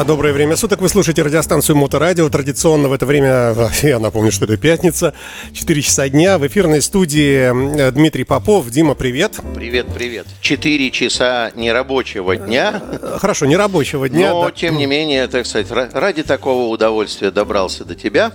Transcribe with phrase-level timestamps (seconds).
[0.00, 0.80] А доброе время суток.
[0.80, 2.26] Вы слушаете радиостанцию Моторадио.
[2.30, 5.12] Традиционно в это время, я напомню, что это пятница,
[5.52, 6.38] 4 часа дня.
[6.38, 8.70] В эфирной студии э, Дмитрий Попов.
[8.70, 9.38] Дима, привет.
[9.54, 10.26] Привет, привет.
[10.40, 12.82] 4 часа нерабочего дня.
[12.82, 14.30] Э, хорошо, нерабочего дня.
[14.30, 14.50] Но, да.
[14.52, 18.32] тем не менее, так сказать, ради такого удовольствия добрался до тебя.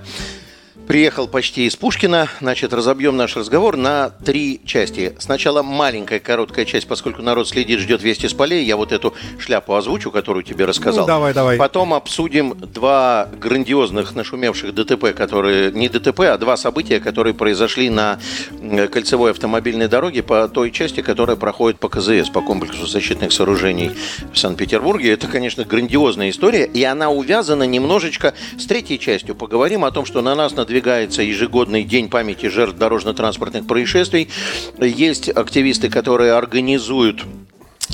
[0.88, 2.30] Приехал почти из Пушкина.
[2.42, 5.16] Значит, разобьем наш разговор на три части.
[5.18, 8.64] Сначала маленькая, короткая часть, поскольку народ следит, ждет вести с полей.
[8.64, 11.02] Я вот эту шляпу озвучу, которую тебе рассказал.
[11.02, 11.58] Ну, давай, давай.
[11.58, 15.72] Потом обсудим два грандиозных нашумевших ДТП, которые...
[15.72, 18.20] Не ДТП, а два события, которые произошли на
[18.92, 23.92] кольцевой автомобильной дороге по той части, которая проходит по КЗС, по комплексу защитных сооружений
[24.32, 25.14] в Санкт-Петербурге.
[25.14, 29.34] Это, конечно, грандиозная история, и она увязана немножечко с третьей частью.
[29.34, 34.28] Поговорим о том, что на нас на продвигается ежегодный день памяти жертв дорожно-транспортных происшествий.
[34.78, 37.24] Есть активисты, которые организуют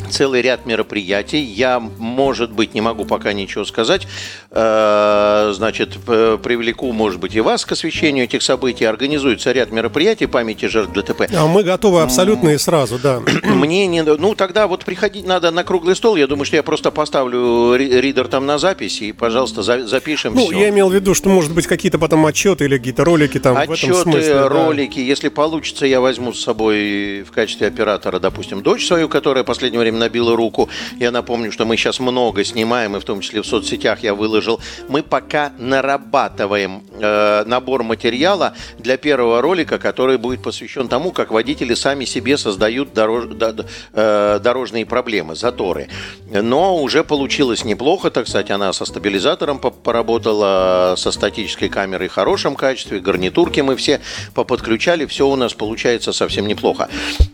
[0.10, 1.40] целый ряд мероприятий.
[1.40, 4.08] Я, может быть, не могу пока ничего сказать.
[4.52, 8.86] Э, значит, привлеку, может быть, и вас к освещению этих событий.
[8.86, 11.24] Организуется ряд мероприятий памяти жертв ДТП.
[11.36, 13.22] А мы готовы абсолютно и сразу, да.
[13.44, 14.04] Мне не...
[14.04, 16.16] Ну, тогда вот приходить надо на круглый стол.
[16.16, 20.60] Я думаю, что я просто поставлю ридер там на запись и, пожалуйста, запишем Ну, все.
[20.60, 23.94] я имел в виду, что, может быть, какие-то потом отчеты или какие-то ролики там отчеты,
[23.94, 24.48] в этом смысле.
[24.48, 25.00] ролики.
[25.00, 25.02] Да.
[25.06, 29.80] Если получится, я возьму с собой в качестве оператора, допустим, дочь свою, которая в последнее
[29.82, 30.70] время набила руку.
[31.00, 34.60] Я напомню, что мы сейчас много снимаем, и в том числе в соцсетях я выложил.
[34.88, 41.74] Мы пока нарабатываем э, набор материала для первого ролика, который будет посвящен тому, как водители
[41.74, 45.90] сами себе создают дорож, до, э, дорожные проблемы, заторы.
[46.30, 52.56] Но уже получилось неплохо, так сказать, она со стабилизатором поработала, со статической камерой в хорошем
[52.56, 54.02] качестве, гарнитурки мы все
[54.34, 56.90] поподключали, все у нас получается совсем неплохо.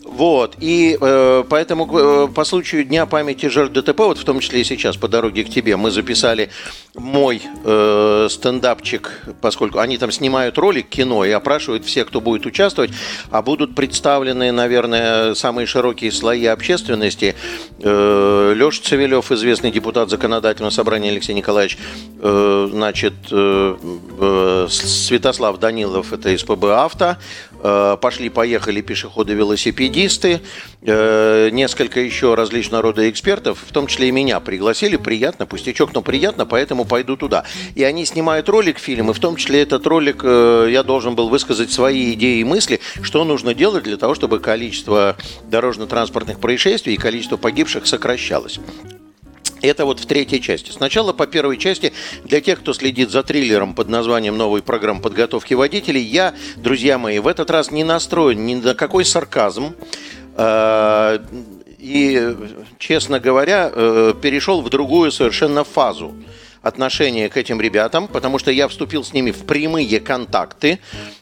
[0.05, 4.61] Вот, и э, поэтому э, по случаю Дня памяти жертв ДТП, вот в том числе
[4.61, 6.51] и сейчас по дороге к тебе, мы записали
[6.93, 12.91] мой э, стендапчик, поскольку они там снимают ролик кино и опрашивают всех, кто будет участвовать,
[13.31, 17.33] а будут представлены, наверное, самые широкие слои общественности.
[17.79, 21.79] Э, Леша Цивилев, известный депутат законодательного собрания Алексей Николаевич,
[22.19, 23.77] э, значит, э,
[24.19, 27.17] э, Святослав Данилов, это из ПБ «Авто»,
[27.61, 30.41] пошли-поехали пешеходы-велосипедисты,
[30.81, 34.97] э, несколько еще различных рода экспертов, в том числе и меня пригласили.
[34.97, 37.45] Приятно, пустячок, но приятно, поэтому пойду туда.
[37.75, 41.29] И они снимают ролик, фильм, и в том числе этот ролик э, я должен был
[41.29, 46.97] высказать свои идеи и мысли, что нужно делать для того, чтобы количество дорожно-транспортных происшествий и
[46.97, 48.59] количество погибших сокращалось.
[49.67, 50.71] Это вот в третьей части.
[50.71, 55.53] Сначала по первой части, для тех, кто следит за триллером под названием «Новой программы подготовки
[55.53, 59.75] водителей», я, друзья мои, в этот раз не настроен ни на какой сарказм,
[60.35, 61.19] э,
[61.79, 62.35] и,
[62.79, 66.15] честно говоря, э, перешел в другую совершенно фазу
[66.61, 70.79] отношения к этим ребятам, потому что я вступил с ними в прямые контакты.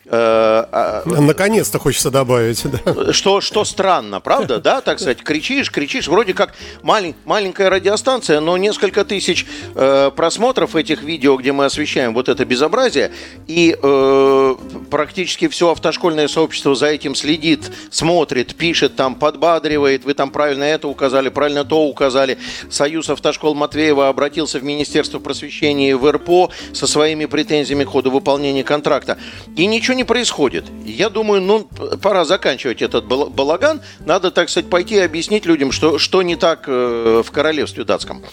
[0.08, 2.64] Э, а, Наконец-то хочется добавить.
[2.64, 3.12] Да.
[3.12, 8.56] Что, что странно, правда, да, так сказать, кричишь, кричишь, вроде как малень, маленькая радиостанция, но
[8.58, 13.12] несколько тысяч э, просмотров этих видео, где мы освещаем вот это безобразие,
[13.48, 14.56] и э,
[14.92, 20.88] практически все автошкольное сообщество за этим следит, смотрит, пишет, там, подбадривает, вы там правильно это
[20.88, 22.38] указали, правильно то указали.
[22.70, 28.64] Союз автошкол Матвеева обратился в Министерство просвещения в РПО со своими претензиями к ходу выполнения
[28.64, 29.18] контракта.
[29.56, 30.66] И ничего не происходит.
[30.86, 31.68] Я думаю, ну,
[32.02, 33.82] пора заканчивать этот балаган.
[34.00, 38.24] Надо, так сказать, пойти и объяснить людям, что, что не так э, в королевстве датском.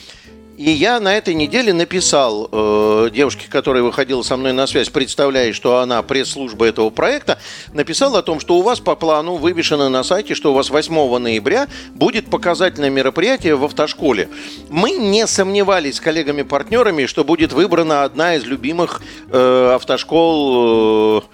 [0.62, 5.52] И я на этой неделе написал э, девушке, которая выходила со мной на связь, представляя,
[5.52, 7.38] что она пресс-служба этого проекта,
[7.72, 11.18] написал о том, что у вас по плану вывешено на сайте, что у вас 8
[11.18, 14.28] ноября будет показательное мероприятие в автошколе.
[14.68, 21.24] Мы не сомневались с коллегами-партнерами, что будет выбрана одна из любимых э, автошкол.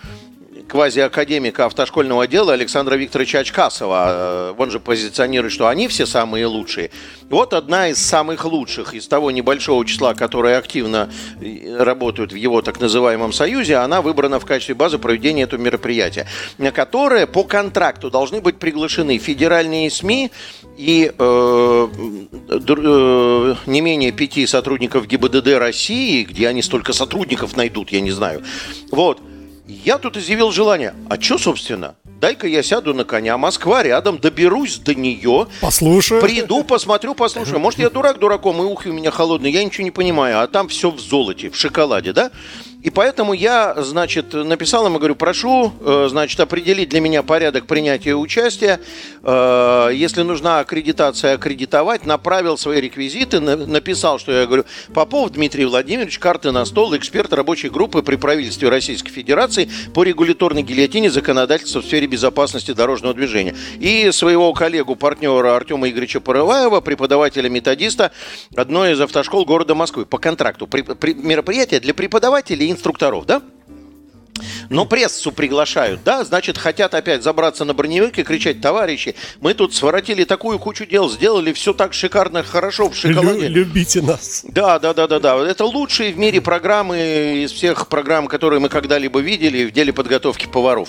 [0.68, 4.06] Квазиакадемика автошкольного отдела Александра Викторовича Очкасова.
[4.08, 6.90] Э, он же позиционирует, что они все самые лучшие.
[7.30, 11.10] Вот одна из самых лучших из того небольшого числа, которые активно
[11.40, 16.26] э, работают в его так называемом союзе, она выбрана в качестве базы проведения этого мероприятия,
[16.58, 20.30] на которое по контракту должны быть приглашены федеральные СМИ
[20.76, 21.88] и э,
[22.50, 28.42] э, не менее пяти сотрудников ГИБДД России, где они столько сотрудников найдут, я не знаю.
[28.90, 29.20] Вот.
[29.68, 30.94] Я тут изъявил желание.
[31.10, 31.94] А что, собственно?
[32.04, 35.46] Дай-ка я сяду на коня, Москва рядом, доберусь до нее.
[35.60, 36.22] Послушаю.
[36.22, 37.60] Приду, посмотрю, послушаю.
[37.60, 40.40] Может, я дурак дураком, и ухи у меня холодные, я ничего не понимаю.
[40.40, 42.30] А там все в золоте, в шоколаде, да?
[42.88, 48.14] И поэтому я, значит, написал ему, говорю, прошу, э, значит, определить для меня порядок принятия
[48.14, 48.80] участия.
[49.22, 52.06] Э, если нужна аккредитация, аккредитовать.
[52.06, 54.64] Направил свои реквизиты, написал, что я говорю,
[54.94, 60.62] Попов Дмитрий Владимирович, карты на стол, эксперт рабочей группы при правительстве Российской Федерации по регуляторной
[60.62, 63.54] гильотине законодательства в сфере безопасности дорожного движения.
[63.80, 68.12] И своего коллегу, партнера Артема Игоревича Порываева, преподавателя-методиста
[68.56, 70.66] одной из автошкол города Москвы по контракту.
[70.66, 73.42] При, при, мероприятие для преподавателей инструкторов, да?
[74.70, 79.74] Но прессу приглашают, да, значит, хотят опять забраться на броневик и кричать, товарищи, мы тут
[79.74, 83.48] своротили такую кучу дел, сделали все так шикарно, хорошо в шоколаде.
[83.48, 84.44] Лю- любите нас.
[84.46, 85.36] Да, да, да, да, да.
[85.38, 90.46] Это лучшие в мире программы из всех программ, которые мы когда-либо видели в деле подготовки
[90.46, 90.88] поваров.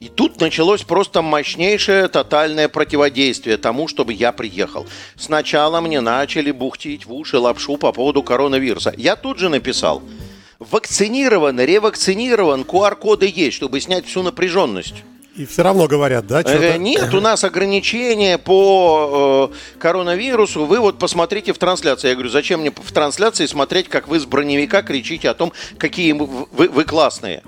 [0.00, 4.86] И тут началось просто мощнейшее тотальное противодействие тому, чтобы я приехал.
[5.16, 8.94] Сначала мне начали бухтить в уши лапшу по поводу коронавируса.
[8.96, 10.02] Я тут же написал–
[10.58, 15.04] вакцинирован, ревакцинирован, QR-коды есть, чтобы снять всю напряженность.
[15.36, 16.42] И все равно говорят, да?
[16.44, 20.64] Э, нет, у нас ограничения по э, коронавирусу.
[20.64, 22.08] Вы вот посмотрите в трансляции.
[22.08, 26.10] Я говорю, зачем мне в трансляции смотреть, как вы с броневика кричите о том, какие
[26.10, 27.44] вы, вы классные.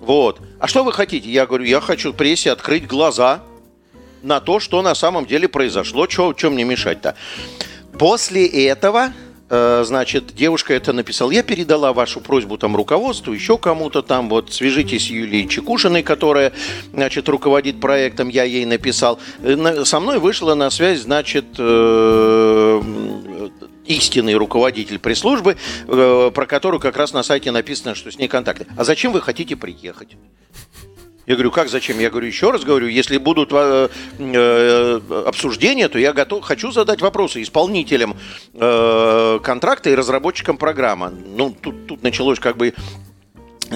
[0.00, 0.40] Вот.
[0.58, 1.30] А что вы хотите?
[1.30, 3.42] Я говорю, я хочу прессе открыть глаза
[4.22, 6.08] на то, что на самом деле произошло.
[6.08, 7.14] Что мне мешать-то?
[7.98, 9.12] После этого
[9.52, 11.32] Э, значит, девушка это написала.
[11.32, 16.52] Я передала вашу просьбу там руководству, еще кому-то там, вот, свяжитесь с Юлией Чекушиной, которая,
[16.92, 19.18] значит, руководит проектом, я ей написал.
[19.42, 22.82] Э, со мной вышла на связь, значит, э,
[23.94, 25.56] истинный руководитель пресс-службы,
[25.86, 28.66] про которую как раз на сайте написано, что с ней контакты.
[28.76, 30.16] А зачем вы хотите приехать?
[31.26, 32.00] Я говорю, как зачем?
[32.00, 33.88] Я говорю, еще раз говорю, если будут э,
[34.18, 38.16] э, обсуждения, то я готов, хочу задать вопросы исполнителям
[38.54, 41.10] э, контракта и разработчикам программы.
[41.10, 42.74] Ну, тут, тут началось как бы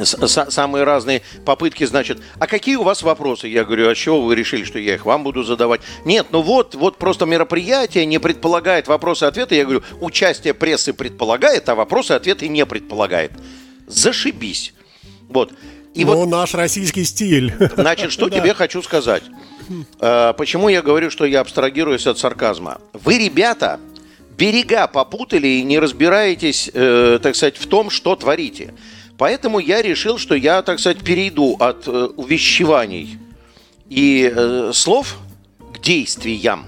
[0.03, 3.49] самые разные попытки, значит, а какие у вас вопросы?
[3.49, 5.81] Я говорю, а чего вы решили, что я их вам буду задавать?
[6.05, 9.55] Нет, ну вот, вот просто мероприятие не предполагает вопросы-ответы.
[9.55, 13.33] Я говорю, участие прессы предполагает, а вопросы-ответы не предполагает.
[13.87, 14.75] Зашибись.
[15.29, 15.53] Вот.
[15.95, 17.55] И ну, вот, наш российский стиль.
[17.77, 19.23] Значит, что тебе хочу сказать.
[20.01, 22.81] Э, почему я говорю, что я абстрагируюсь от сарказма?
[22.93, 23.79] Вы, ребята,
[24.37, 28.75] берега попутали и не разбираетесь, э, так сказать, в том, что творите.
[29.17, 33.19] Поэтому я решил, что я, так сказать, перейду от э, увещеваний
[33.89, 35.19] и э, слов
[35.73, 36.67] к действиям.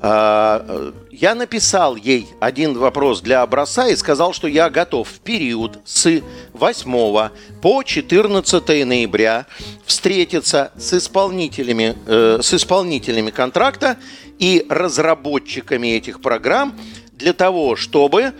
[0.00, 5.80] Э, я написал ей один вопрос для образца и сказал, что я готов в период
[5.84, 6.22] с
[6.52, 7.30] 8
[7.60, 9.46] по 14 ноября
[9.84, 11.96] встретиться с исполнителями,
[12.40, 13.96] с исполнителями контракта
[14.38, 16.78] и разработчиками этих программ
[17.12, 18.32] для того, чтобы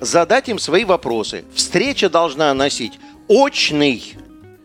[0.00, 1.44] задать им свои вопросы.
[1.54, 4.14] Встреча должна носить очный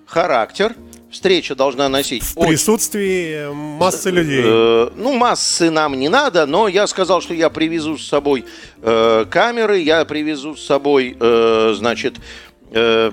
[0.05, 0.75] характер–
[1.11, 2.23] встреча должна носить...
[2.23, 4.41] В присутствии массы людей.
[4.43, 8.45] Э, ну, массы нам не надо, но я сказал, что я привезу с собой
[8.81, 12.15] э, камеры, я привезу с собой, э, значит,
[12.71, 13.11] э,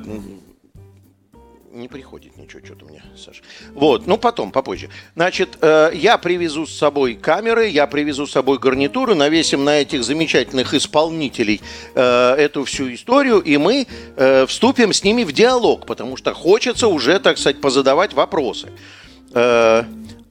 [1.79, 3.43] не приходит ничего, что-то мне, Саша.
[3.73, 4.91] Вот, ну потом, попозже.
[5.15, 10.05] Значит, э, я привезу с собой камеры, я привезу с собой гарнитуру, навесим на этих
[10.05, 11.61] замечательных исполнителей
[11.95, 13.87] э, эту всю историю, и мы
[14.17, 18.71] э, вступим с ними в диалог, потому что хочется уже, так сказать, позадавать вопросы.
[19.33, 19.85] Э,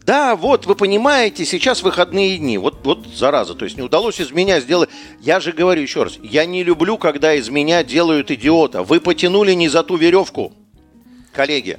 [0.07, 2.57] да, вот, вы понимаете, сейчас выходные дни.
[2.57, 4.89] Вот, вот, зараза, то есть не удалось из меня сделать...
[5.19, 8.83] Я же говорю еще раз, я не люблю, когда из меня делают идиота.
[8.83, 10.53] Вы потянули не за ту веревку
[11.37, 11.77] коллеги.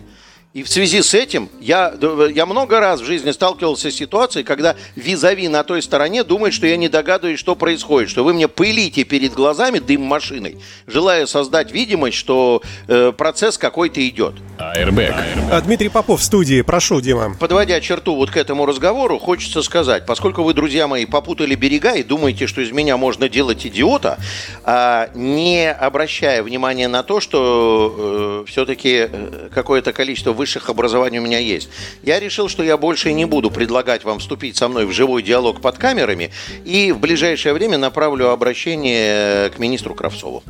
[0.59, 1.95] И в связи с этим я,
[2.35, 6.67] я много раз в жизни сталкивался с ситуацией, когда визави на той стороне думает, что
[6.67, 11.71] я не догадываюсь, что происходит, что вы мне пылите перед глазами дым машиной, желая создать
[11.71, 14.35] видимость, что э, процесс какой-то идет.
[14.59, 15.15] Airbag.
[15.53, 16.62] А, Дмитрий Попов в студии.
[16.62, 17.37] Прошу, Дима.
[17.38, 22.03] Подводя черту вот к этому разговору, хочется сказать, поскольку вы, друзья мои, попутали берега и
[22.03, 24.19] думаете, что из меня можно делать идиота,
[24.65, 31.23] а, не обращая внимания на то, что э, все-таки э, какое-то количество высших образований у
[31.23, 31.69] меня есть.
[32.02, 35.61] Я решил, что я больше не буду предлагать вам вступить со мной в живой диалог
[35.61, 36.31] под камерами
[36.64, 40.43] и в ближайшее время направлю обращение к министру Кравцову.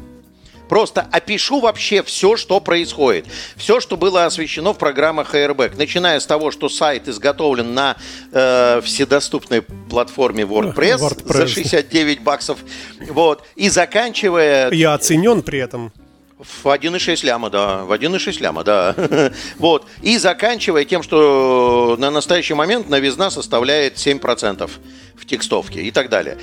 [0.69, 3.27] Просто опишу вообще все, что происходит.
[3.57, 5.77] Все, что было освещено в программах Airbag.
[5.77, 7.97] Начиная с того, что сайт изготовлен на
[8.33, 12.59] э, вседоступной платформе WordPress, WordPress за 69 баксов.
[13.09, 13.43] Вот.
[13.57, 14.71] И заканчивая...
[14.71, 15.91] Я оценен при этом.
[16.39, 17.85] В 1,6 ляма, да.
[17.85, 18.95] В 1,6 ляма, да.
[19.59, 19.87] вот.
[20.03, 24.71] И заканчивая тем, что на настоящий момент новизна составляет 7%
[25.17, 26.39] в текстовке и так далее.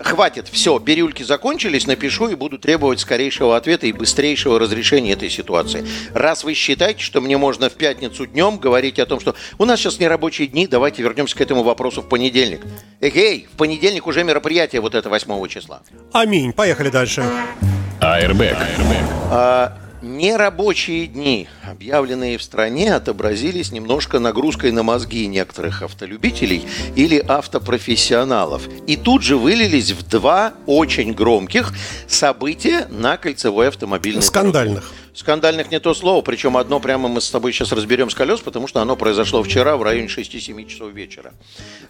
[0.00, 5.86] Хватит, все, бирюльки закончились, напишу и буду требовать скорейшего ответа и быстрейшего разрешения этой ситуации.
[6.12, 9.80] Раз вы считаете, что мне можно в пятницу днем говорить о том, что у нас
[9.80, 12.60] сейчас нерабочие дни, давайте вернемся к этому вопросу в понедельник.
[13.00, 15.80] Эгей, в понедельник уже мероприятие вот это 8 числа.
[16.12, 16.52] Аминь.
[16.52, 17.24] Поехали дальше.
[18.16, 18.56] Airbag.
[19.30, 28.62] А, Нерабочие дни, объявленные в стране, отобразились немножко нагрузкой на мозги некоторых автолюбителей или автопрофессионалов.
[28.86, 31.72] И тут же вылились в два очень громких
[32.06, 34.84] события на кольцевой автомобильной Скандальных.
[34.84, 34.97] Дороге.
[35.18, 38.68] Скандальных не то слово, причем одно прямо мы с тобой сейчас разберем с колес, потому
[38.68, 41.32] что оно произошло вчера в районе 6-7 часов вечера.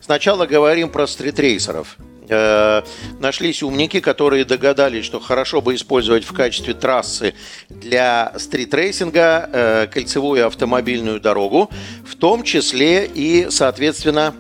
[0.01, 1.99] Сначала говорим про стритрейсеров.
[2.31, 2.81] Э,
[3.21, 7.35] нашлись умники, которые догадались, что хорошо бы использовать в качестве трассы
[7.69, 11.69] для стритрейсинга э, кольцевую автомобильную дорогу,
[12.07, 14.35] в том числе и, соответственно,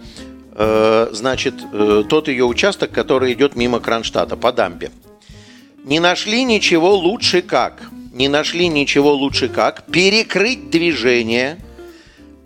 [0.52, 1.56] э, значит,
[2.08, 4.90] тот ее участок, который идет мимо Кронштадта по дамбе.
[5.84, 7.82] Не нашли ничего лучше как,
[8.18, 11.58] не нашли ничего лучше как перекрыть движение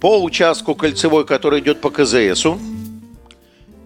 [0.01, 2.61] по участку кольцевой, который идет по КЗСу,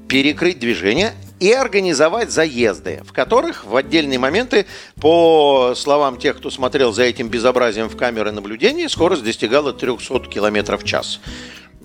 [0.08, 4.66] перекрыть движение и организовать заезды, в которых в отдельные моменты,
[5.00, 10.76] по словам тех, кто смотрел за этим безобразием в камеры наблюдения, скорость достигала 300 км
[10.78, 11.20] в час.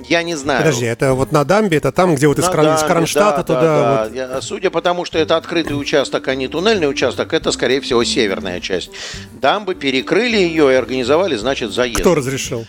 [0.07, 0.59] Я не знаю.
[0.59, 3.61] Подожди, это вот на дамбе, это там, где вот из, кран, из Кронштадта да, туда.
[3.61, 4.15] Да, вот.
[4.15, 8.03] Я, судя по тому, что это открытый участок, а не туннельный участок, это, скорее всего,
[8.03, 8.91] северная часть.
[9.33, 11.99] Дамбы перекрыли ее и организовали, значит, заезд.
[11.99, 12.65] Кто разрешил?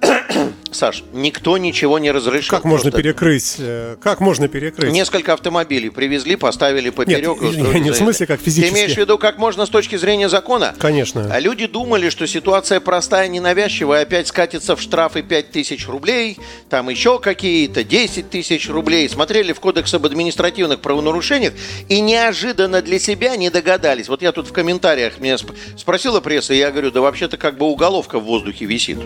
[0.70, 2.50] Саш, никто ничего не разрешил.
[2.50, 3.56] Как можно перекрыть?
[3.58, 4.92] Э, как можно перекрыть?
[4.92, 7.40] Несколько автомобилей привезли, поставили поперек.
[7.40, 8.72] Нет, не, не в смысле как физически.
[8.72, 10.74] Ты имеешь в виду, как можно с точки зрения закона?
[10.78, 11.28] Конечно.
[11.32, 16.88] А люди думали, что ситуация простая, ненавязчивая, опять скатится в штрафы 5 тысяч рублей, там
[16.88, 19.08] еще какие-то 10 тысяч рублей.
[19.08, 21.54] Смотрели в кодекс об административных правонарушениях
[21.88, 24.08] и неожиданно для себя не догадались.
[24.08, 25.36] Вот я тут в комментариях меня
[25.76, 28.98] спросила пресса, и я говорю, да вообще-то как бы уголовка в воздухе висит.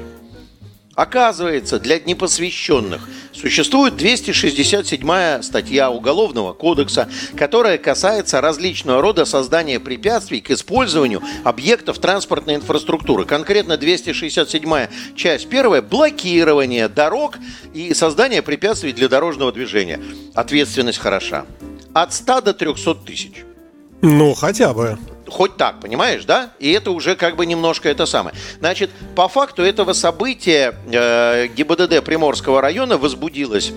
[0.94, 10.50] Оказывается, для непосвященных существует 267 статья Уголовного кодекса, которая касается различного рода создания препятствий к
[10.50, 13.24] использованию объектов транспортной инфраструктуры.
[13.24, 17.38] Конкретно 267 часть первая– блокирование дорог
[17.72, 19.98] и создание препятствий для дорожного движения.
[20.34, 21.46] Ответственность хороша.
[21.94, 23.44] От 100 до 300 тысяч.
[24.02, 24.98] Ну, хотя бы
[25.32, 26.50] хоть так, понимаешь, да?
[26.58, 28.36] И это уже как бы немножко это самое.
[28.60, 33.72] Значит, по факту этого события э, ГИБДД Приморского района возбудилось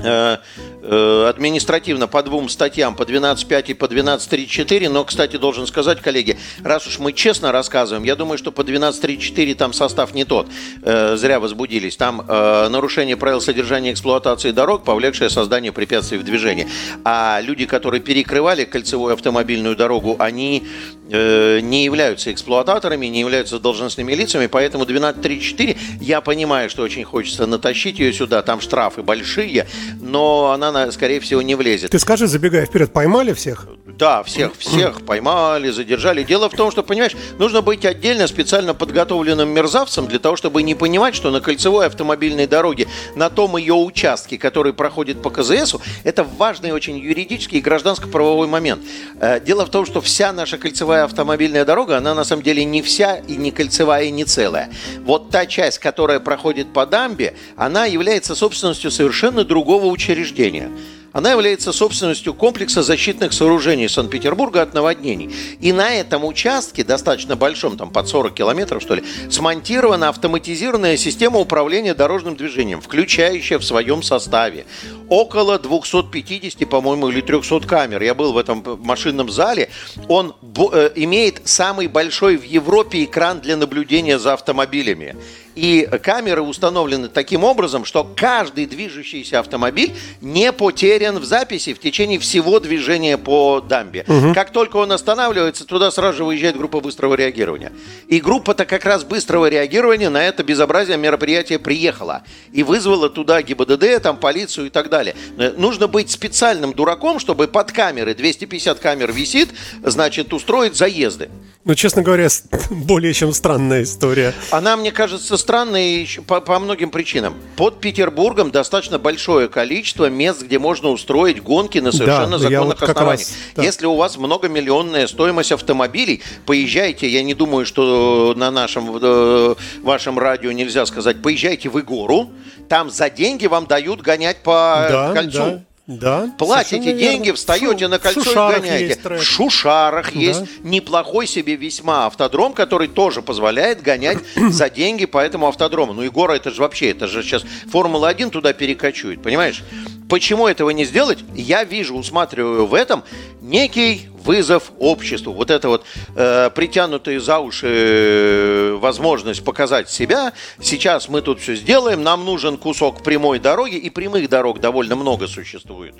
[0.00, 4.88] административно по двум статьям, по 12.5 и по 12.3.4.
[4.88, 9.54] Но, кстати, должен сказать, коллеги, раз уж мы честно рассказываем, я думаю, что по 12.3.4
[9.54, 10.48] там состав не тот.
[10.82, 11.96] Э, зря возбудились.
[11.96, 16.68] Там нарушение правил содержания эксплуатации дорог, повлекшее создание препятствий в движении.
[17.04, 20.66] А люди, которые перекрывали кольцевую автомобильную дорогу, они
[21.08, 27.98] не являются эксплуататорами, не являются должностными лицами, поэтому 12.3.4 я понимаю, что очень хочется натащить
[27.98, 29.66] ее сюда, там штрафы большие,
[30.00, 31.90] но она, скорее всего, не влезет.
[31.90, 33.66] Ты скажи, забегая вперед, поймали всех?
[33.98, 36.22] Да, всех, всех поймали, задержали.
[36.22, 40.76] Дело в том, что, понимаешь, нужно быть отдельно специально подготовленным мерзавцем для того, чтобы не
[40.76, 42.86] понимать, что на кольцевой автомобильной дороге,
[43.16, 48.84] на том ее участке, который проходит по КЗСу, это важный очень юридический и гражданско-правовой момент.
[49.18, 52.82] Э, дело в том, что вся наша кольцевая автомобильная дорога, она на самом деле не
[52.82, 54.70] вся и не кольцевая, и не целая.
[55.00, 60.70] Вот та часть, которая проходит по дамбе, она является собственностью совершенно другого учреждения.
[61.18, 65.34] Она является собственностью комплекса защитных сооружений Санкт-Петербурга от наводнений.
[65.60, 71.40] И на этом участке, достаточно большом, там под 40 километров, что ли, смонтирована автоматизированная система
[71.40, 74.64] управления дорожным движением, включающая в своем составе
[75.08, 78.00] около 250, по-моему, или 300 камер.
[78.00, 79.70] Я был в этом машинном зале.
[80.06, 80.36] Он
[80.72, 85.16] э, имеет самый большой в Европе экран для наблюдения за автомобилями.
[85.58, 92.20] И камеры установлены таким образом, что каждый движущийся автомобиль не потерян в записи в течение
[92.20, 94.04] всего движения по дамбе.
[94.06, 94.34] Угу.
[94.34, 97.72] Как только он останавливается, туда сразу же выезжает группа быстрого реагирования.
[98.06, 102.22] И группа-то как раз быстрого реагирования на это безобразие мероприятие приехала.
[102.52, 105.16] И вызвала туда ГИБДД, там полицию и так далее.
[105.56, 109.48] Нужно быть специальным дураком, чтобы под камеры, 250 камер висит,
[109.82, 111.30] значит, устроить заезды.
[111.64, 112.28] Ну, честно говоря,
[112.70, 114.32] более чем странная история.
[114.52, 115.78] Она, мне кажется, странно
[116.26, 117.34] по, по многим причинам.
[117.56, 122.90] Под Петербургом достаточно большое количество мест, где можно устроить гонки на совершенно да, законных вот
[122.90, 123.26] основаниях.
[123.26, 123.62] Раз, да.
[123.62, 130.18] Если у вас многомиллионная стоимость автомобилей, поезжайте, я не думаю, что на нашем э, вашем
[130.18, 132.30] радио нельзя сказать, поезжайте в Игору,
[132.68, 135.38] там за деньги вам дают гонять по да, кольцу.
[135.38, 135.62] Да.
[135.88, 137.36] Да, Платите деньги, верно.
[137.36, 139.00] встаете Шу, на кольцо и гоняете.
[139.08, 140.20] В Шушарах да.
[140.20, 145.94] есть неплохой себе весьма автодром, который тоже позволяет гонять за деньги по этому автодрому.
[145.94, 147.42] Ну, Егора, это же вообще, это же сейчас
[147.72, 149.64] Формула-1 туда перекочует, понимаешь?
[150.10, 151.20] Почему этого не сделать?
[151.34, 153.02] Я вижу, усматриваю в этом
[153.40, 155.32] некий вызов обществу.
[155.32, 155.84] Вот это вот
[156.16, 160.32] э, притянутые за уши э, возможность показать себя.
[160.60, 165.26] Сейчас мы тут все сделаем, нам нужен кусок прямой дороги, и прямых дорог довольно много
[165.26, 165.94] существует.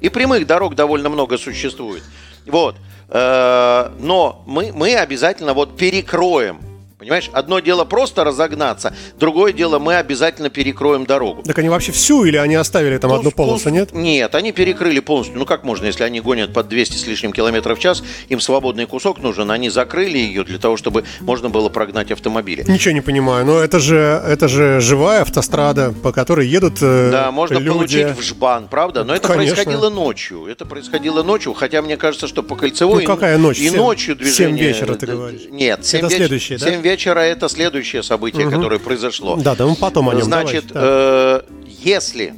[0.00, 2.02] И прямых дорог довольно много существует.
[2.46, 2.76] Вот.
[3.08, 6.60] Э, но мы, мы обязательно вот перекроем
[6.98, 11.42] Понимаешь, одно дело просто разогнаться, другое дело мы обязательно перекроем дорогу.
[11.42, 13.92] Так они вообще всю или они оставили там ну, одну полосу, нет?
[13.92, 15.36] Нет, они перекрыли полностью.
[15.36, 18.86] Ну как можно, если они гонят под 200 с лишним километров в час, им свободный
[18.86, 22.64] кусок нужен, они закрыли ее для того, чтобы можно было прогнать автомобили.
[22.68, 27.32] Ничего не понимаю, но это же, это же живая автострада, по которой едут э, Да,
[27.32, 27.70] можно люди.
[27.70, 29.02] получить в жбан, правда?
[29.02, 29.56] Но это Конечно.
[29.56, 30.46] происходило ночью.
[30.46, 33.58] Это происходило ночью, хотя мне кажется, что по кольцевой ну, какая ночь?
[33.58, 34.58] и 7, ночью движение...
[34.58, 35.42] 7 вечера ты говоришь?
[35.50, 36.16] Нет, 7 это веч...
[36.16, 36.70] следующее, да?
[36.70, 38.56] 7 вечера это следующее событие, угу.
[38.56, 39.36] которое произошло.
[39.36, 40.22] Да, да, мы потом о нем.
[40.22, 42.34] Значит, э, если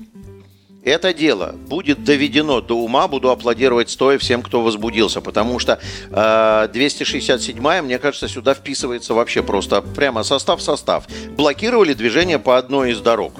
[0.87, 6.69] это дело будет доведено до ума, буду аплодировать стоя всем, кто возбудился, потому что э,
[6.73, 11.05] 267-я, мне кажется, сюда вписывается вообще просто прямо состав-состав.
[11.37, 13.33] Блокировали движение по одной из дорог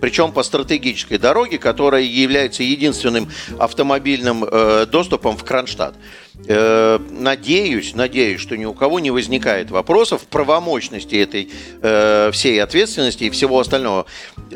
[0.00, 5.94] причем по стратегической дороге, которая является единственным автомобильным э, доступом в Кронштадт.
[6.46, 11.50] Э, надеюсь, надеюсь, что ни у кого не возникает вопросов правомощности этой
[11.82, 14.06] э, всей ответственности и всего остального.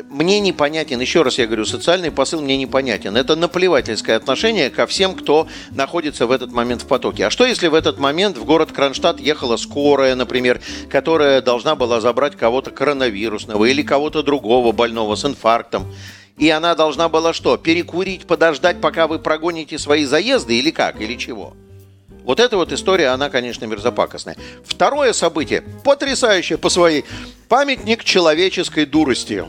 [0.09, 3.17] Мне непонятен, еще раз я говорю, социальный посыл мне непонятен.
[3.17, 7.27] Это наплевательское отношение ко всем, кто находится в этот момент в потоке.
[7.27, 11.99] А что, если в этот момент в город Кронштадт ехала скорая, например, которая должна была
[11.99, 15.93] забрать кого-то коронавирусного или кого-то другого больного с инфарктом?
[16.37, 17.57] И она должна была что?
[17.57, 20.99] Перекурить, подождать, пока вы прогоните свои заезды или как?
[20.99, 21.53] Или чего?
[22.23, 24.37] Вот эта вот история, она, конечно, мерзопакостная.
[24.65, 27.03] Второе событие, потрясающее по своей,
[27.49, 29.45] памятник человеческой дурости.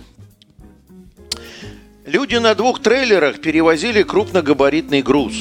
[2.04, 5.34] Люди на двух трейлерах перевозили крупногабаритный груз.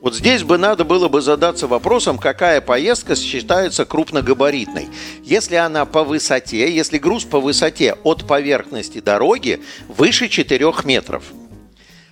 [0.00, 4.88] Вот здесь бы надо было бы задаться вопросом, какая поездка считается крупногабаритной.
[5.22, 11.24] Если она по высоте, если груз по высоте от поверхности дороги выше 4 метров,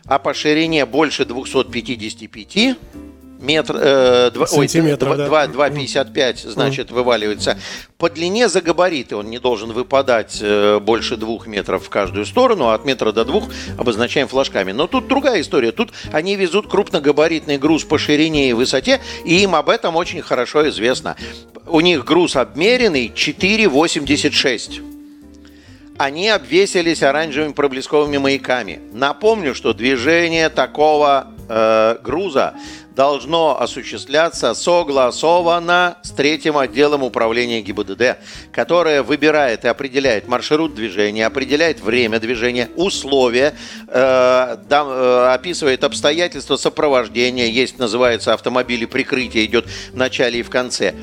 [0.04, 2.76] а по ширине больше 255,
[3.40, 7.58] метр, э, 2, ой, 2, 2,55, значит, вываливается.
[7.98, 12.68] По длине за габариты он не должен выпадать э, больше двух метров в каждую сторону,
[12.68, 13.44] а от метра до двух
[13.78, 14.72] обозначаем флажками.
[14.72, 15.72] Но тут другая история.
[15.72, 20.68] Тут они везут крупногабаритный груз по ширине и высоте, и им об этом очень хорошо
[20.68, 21.16] известно.
[21.66, 24.90] У них груз обмеренный 4,86
[26.00, 28.80] они обвесились оранжевыми проблесковыми маяками.
[28.90, 32.54] Напомню, что движение такого э, груза
[33.00, 38.18] должно осуществляться согласованно с третьим отделом управления ГИБДД,
[38.52, 43.54] которое выбирает и определяет маршрут движения, определяет время движения, условия,
[43.88, 50.50] э, да, э, описывает обстоятельства сопровождения, есть, называется, автомобили прикрытия, идет в начале и в
[50.50, 50.94] конце.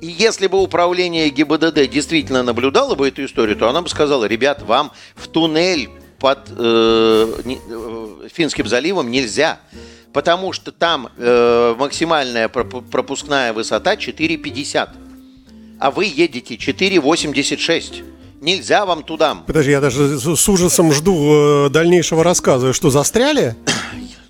[0.00, 4.62] И если бы управление ГИБДД действительно наблюдало бы эту историю, то она бы сказала, ребят,
[4.62, 5.88] вам в туннель
[6.18, 9.60] под э, э, Финским заливом нельзя
[10.14, 14.88] потому что там э, максимальная пропускная высота 4,50,
[15.80, 18.04] а вы едете 4,86.
[18.40, 19.34] Нельзя вам туда.
[19.46, 22.72] Подожди, я даже с ужасом жду э, дальнейшего рассказа.
[22.72, 23.56] Что, застряли?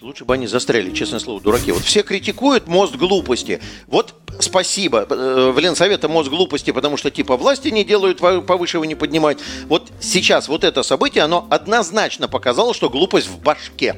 [0.01, 1.73] Лучше бы они застряли, честное слово, дураки.
[1.73, 3.61] Вот все критикуют мост глупости.
[3.87, 5.07] Вот спасибо.
[5.11, 9.39] Э, в Ленсовета мост глупости, потому что типа власти не делают, повыше его не поднимают.
[9.69, 13.97] Вот сейчас вот это событие, оно однозначно показало, что глупость в башке.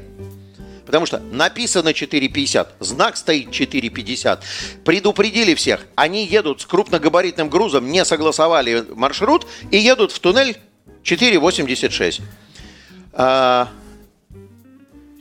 [0.87, 4.39] Потому что написано 4,50, знак стоит 4,50.
[4.85, 5.85] Предупредили всех.
[5.97, 10.57] Они едут с крупногабаритным грузом, не согласовали маршрут и едут в туннель
[11.03, 12.23] 4,86.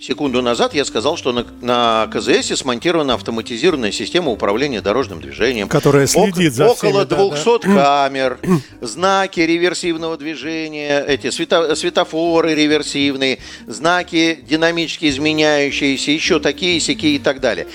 [0.08, 5.68] Секунду назад я сказал, что на, на КЗС смонтирована автоматизированная система управления дорожным движением.
[5.68, 8.04] Которая следит О- за Около всеми, 200 да, да.
[8.08, 8.38] камер,
[8.82, 17.39] знаки реверсивного движения, эти свето- светофоры реверсивные, знаки динамически изменяющиеся, еще такие, сякие и так
[17.39, 17.65] далее.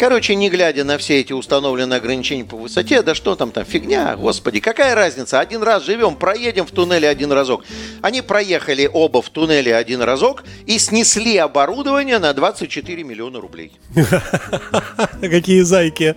[0.00, 4.16] Короче, не глядя на все эти установленные ограничения по высоте, да что там там, фигня,
[4.16, 7.66] господи, какая разница, один раз живем, проедем в туннеле один разок.
[8.00, 13.72] Они проехали оба в туннеле один разок и снесли оборудование на 24 миллиона рублей.
[15.20, 16.14] Какие зайки.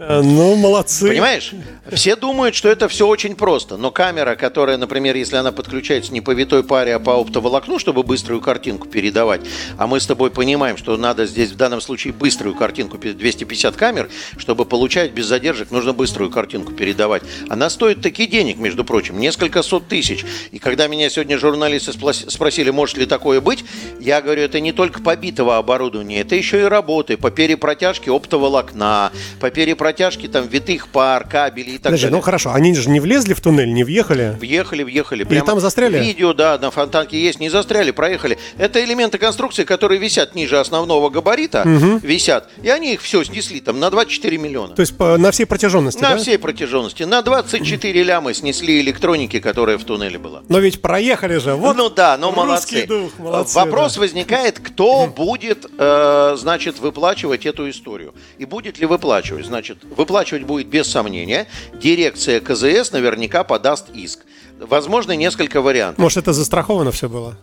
[0.00, 1.08] Э, ну, молодцы.
[1.08, 1.52] Понимаешь?
[1.92, 3.76] Все думают, что это все очень просто.
[3.76, 8.02] Но камера, которая, например, если она подключается не по витой паре, а по оптоволокну, чтобы
[8.02, 9.42] быструю картинку передавать,
[9.76, 14.08] а мы с тобой понимаем, что надо здесь в данном случае быструю картинку, 250 камер,
[14.36, 17.22] чтобы получать без задержек, нужно быструю картинку передавать.
[17.48, 20.24] Она стоит такие денег, между прочим, несколько сот тысяч.
[20.50, 23.64] И когда меня сегодня журналисты спросили, может ли такое быть,
[24.00, 29.50] я говорю, это не только побитого оборудования, это еще и работы по перепротяжке оптоволокна, по
[29.50, 32.16] перепротяжке там витых пар, кабелей и так Подожди, далее.
[32.16, 34.36] ну хорошо, они же не влезли в туннель, не въехали?
[34.38, 35.24] Въехали, въехали.
[35.24, 35.98] Прямо и там застряли?
[35.98, 38.38] Видео, да, на фонтанке есть, не застряли, проехали.
[38.58, 41.98] Это элементы конструкции, которые висят ниже основного габарита, угу.
[42.02, 44.74] висят, и они их все снесли там на 24 миллиона.
[44.74, 46.16] То есть по, на всей протяженности, На да?
[46.18, 47.02] всей протяженности.
[47.02, 50.42] На 24 ляма снесли электроники, которая в туннеле была.
[50.48, 51.76] Но ведь проехали же, вот.
[51.76, 52.86] Ну да, но молодцы.
[52.86, 54.00] Дух, молодцы Вопрос да.
[54.00, 58.14] возникает, кто будет, э, значит, выплачивать эту историю.
[58.38, 59.46] И будет ли выплачивать?
[59.46, 61.46] Значит, выплачивать будет без сомнения.
[61.74, 64.20] Дирекция КЗС наверняка подаст иск.
[64.58, 65.98] Возможно, несколько вариантов.
[65.98, 67.36] Может, это застраховано все было?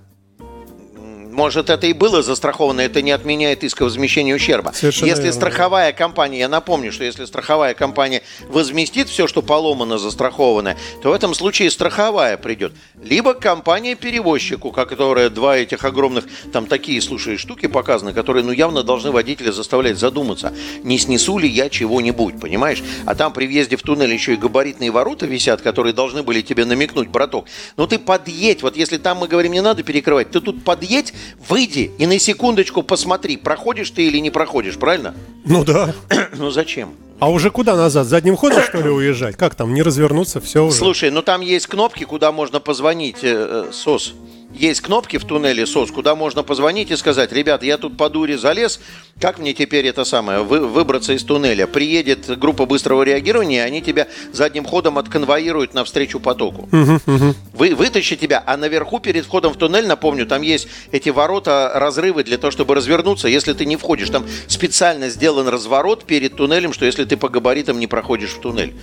[1.37, 4.71] Может, это и было застраховано, это не отменяет иска возмещения ущерба.
[4.73, 5.39] Совершенно если верно.
[5.39, 11.13] страховая компания, я напомню, что если страховая компания возместит все, что поломано, застраховано, то в
[11.13, 12.73] этом случае страховая придет.
[13.03, 19.11] Либо компания-перевозчику, которая два этих огромных, там такие, слушай, штуки показаны, которые, ну, явно должны
[19.11, 22.81] водителя заставлять задуматься, не снесу ли я чего-нибудь, понимаешь?
[23.05, 26.65] А там при въезде в туннель еще и габаритные ворота висят, которые должны были тебе
[26.65, 27.45] намекнуть, браток.
[27.75, 31.13] Ну, ты подъедь, вот если там мы говорим, не надо перекрывать, ты тут подъедь,
[31.47, 35.15] Выйди и на секундочку посмотри, проходишь ты или не проходишь, правильно?
[35.45, 35.93] Ну да.
[36.37, 36.93] ну зачем?
[37.19, 38.05] А уже куда назад?
[38.05, 39.35] Задним ходом, что ли, уезжать?
[39.35, 40.75] Как там, не развернуться, все уже?
[40.75, 44.13] Слушай, ну там есть кнопки, куда можно позвонить, э, э, СОС
[44.57, 48.37] есть кнопки в туннеле СОС, куда можно позвонить и сказать, ребят, я тут по дуре
[48.37, 48.79] залез,
[49.21, 51.67] как мне теперь это самое, вы, выбраться из туннеля?
[51.67, 56.67] Приедет группа быстрого реагирования, они тебя задним ходом отконвоируют навстречу потоку.
[56.71, 57.35] Угу, угу.
[57.53, 62.23] Вы, вытащи тебя, а наверху перед входом в туннель, напомню, там есть эти ворота, разрывы
[62.23, 64.09] для того, чтобы развернуться, если ты не входишь.
[64.09, 68.73] Там специально сделан разворот перед туннелем, что если ты по габаритам не проходишь в туннель.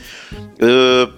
[0.58, 1.08] Э,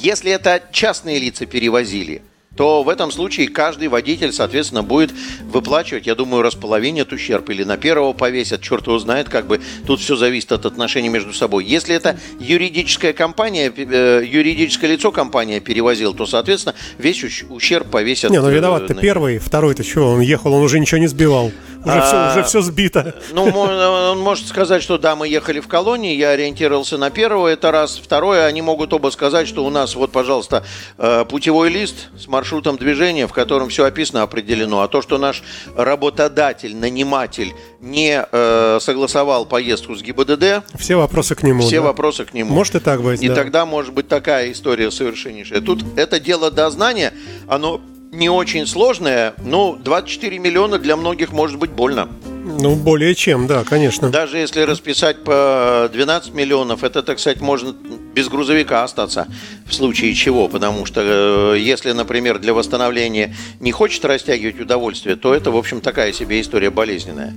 [0.00, 2.22] если это частные лица перевозили,
[2.56, 5.12] то в этом случае каждый водитель, соответственно, будет
[5.44, 10.00] выплачивать, я думаю, располовинит ущерб или на первого повесят, черт его знает, как бы тут
[10.00, 11.64] все зависит от отношений между собой.
[11.64, 18.30] Если это юридическая компания, э, юридическое лицо компания перевозил, то, соответственно, весь ущерб повесят.
[18.30, 19.00] Не, ну виноват-то на...
[19.00, 21.52] первый, второй-то что, он ехал, он уже ничего не сбивал.
[21.84, 23.14] Уже, а, все, уже все сбито.
[23.32, 27.70] Ну, он может сказать, что да, мы ехали в колонии, я ориентировался на первого, это
[27.72, 27.98] раз.
[28.02, 30.64] Второе, они могут оба сказать, что у нас, вот, пожалуйста,
[30.98, 34.82] э, путевой лист с маршрутом движения, в котором все описано, определено.
[34.82, 35.42] А то, что наш
[35.76, 40.64] работодатель, наниматель не э, согласовал поездку с ГИБДД...
[40.78, 41.62] Все вопросы к нему.
[41.62, 41.88] Все да?
[41.88, 42.54] вопросы к нему.
[42.54, 43.34] Может и так быть, И да.
[43.34, 45.60] тогда может быть такая история совершеннейшая.
[45.60, 47.12] Тут это дело дознания,
[47.48, 47.80] оно
[48.12, 52.08] не очень сложная, но 24 миллиона для многих может быть больно.
[52.44, 54.10] Ну, более чем, да, конечно.
[54.10, 59.28] Даже если расписать по 12 миллионов, это, так сказать, можно без грузовика остаться
[59.66, 60.48] в случае чего.
[60.48, 65.80] Потому что э, если, например, для восстановления не хочет растягивать удовольствие, то это, в общем,
[65.80, 67.34] такая себе история болезненная.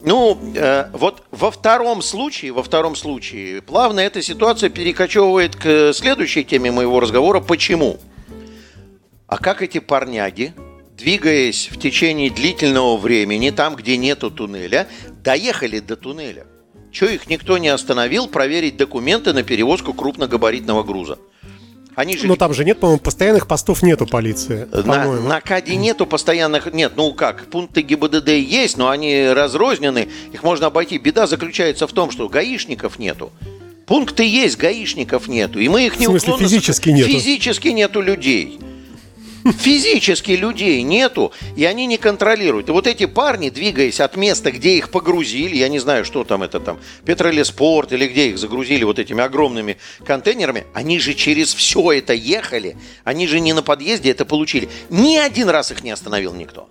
[0.00, 6.42] Ну, э, вот во втором случае, во втором случае, плавно эта ситуация перекочевывает к следующей
[6.42, 7.38] теме моего разговора.
[7.38, 7.98] Почему?
[9.28, 10.54] А как эти парняги,
[10.96, 14.88] двигаясь в течение длительного времени, там, где нету туннеля,
[15.22, 16.46] доехали до туннеля?
[16.90, 21.18] Чего их никто не остановил проверить документы на перевозку крупногабаритного груза?
[21.94, 22.26] Они же...
[22.26, 24.66] Но там же нет, по-моему, постоянных постов нету полиции.
[24.72, 26.72] На, на КАДе нету постоянных...
[26.72, 30.96] Нет, ну как, пункты ГИБДД есть, но они разрознены, их можно обойти.
[30.96, 33.30] Беда заключается в том, что гаишников нету.
[33.84, 35.58] Пункты есть, гаишников нету.
[35.58, 37.10] И мы их не В смысле, физически нету?
[37.10, 38.58] Физически нету людей.
[39.52, 42.68] Физически людей нету, и они не контролируют.
[42.68, 46.42] И вот эти парни, двигаясь от места, где их погрузили, я не знаю, что там
[46.42, 51.92] это там, Петролеспорт или где их загрузили вот этими огромными контейнерами, они же через все
[51.92, 54.68] это ехали, они же не на подъезде это получили.
[54.90, 56.68] Ни один раз их не остановил никто.